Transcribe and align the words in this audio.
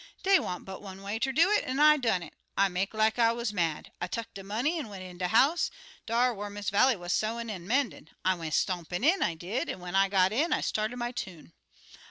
Dey 0.23 0.39
wan't 0.39 0.65
but 0.65 0.81
one 0.81 1.03
way 1.03 1.19
ter 1.19 1.31
do 1.31 1.51
it, 1.51 1.63
an' 1.63 1.77
I 1.79 1.95
done 1.97 2.23
it. 2.23 2.33
I 2.57 2.69
make 2.69 2.95
like 2.95 3.19
I 3.19 3.31
wuz 3.33 3.53
mad. 3.53 3.91
I 4.01 4.07
tuck 4.07 4.33
de 4.33 4.43
money 4.43 4.79
an' 4.79 4.89
went 4.89 5.03
in 5.03 5.19
de 5.19 5.27
house 5.27 5.69
dar 6.07 6.33
whar 6.33 6.49
Miss 6.49 6.71
Vallie 6.71 6.95
wuz 6.95 7.09
sewin' 7.13 7.51
an' 7.51 7.67
mendin'. 7.67 8.09
I 8.25 8.33
went 8.33 8.55
stompin' 8.55 9.03
in, 9.03 9.21
I 9.21 9.35
did, 9.35 9.69
an' 9.69 9.79
when 9.79 9.93
I 9.95 10.09
got 10.09 10.33
in 10.33 10.53
I 10.53 10.61
started 10.61 10.97
my 10.97 11.11
tune. 11.11 11.53